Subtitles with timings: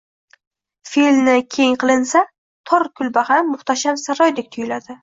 [0.91, 2.25] Fe’lni keng qilinsa,
[2.73, 4.99] tor kulba ham muhtasham saroydek tuyuladi.